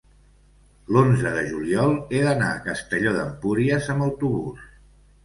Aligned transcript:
l'onze 0.95 1.33
de 1.35 1.43
juliol 1.51 1.93
he 2.17 2.21
d'anar 2.29 2.47
a 2.53 2.63
Castelló 2.63 3.13
d'Empúries 3.19 3.91
amb 3.97 4.07
autobús. 4.07 4.65